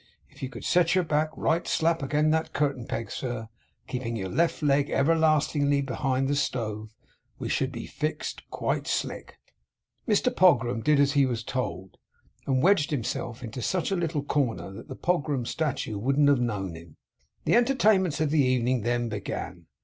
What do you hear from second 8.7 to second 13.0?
slick.' Mr Pogram did as he was told, and wedged